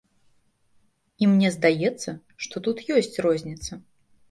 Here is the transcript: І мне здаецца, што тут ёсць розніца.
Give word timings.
І 1.25 1.29
мне 1.35 1.51
здаецца, 1.57 2.09
што 2.47 2.65
тут 2.71 2.77
ёсць 2.99 3.15
розніца. 3.29 3.71